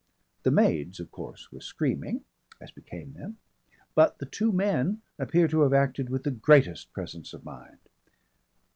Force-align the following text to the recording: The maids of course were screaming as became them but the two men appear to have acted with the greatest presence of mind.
The 0.41 0.49
maids 0.49 0.99
of 0.99 1.11
course 1.11 1.51
were 1.51 1.61
screaming 1.61 2.25
as 2.59 2.71
became 2.71 3.13
them 3.13 3.37
but 3.93 4.17
the 4.17 4.25
two 4.25 4.51
men 4.51 5.03
appear 5.19 5.47
to 5.49 5.61
have 5.61 5.73
acted 5.73 6.09
with 6.09 6.23
the 6.23 6.31
greatest 6.31 6.91
presence 6.91 7.35
of 7.35 7.45
mind. 7.45 7.77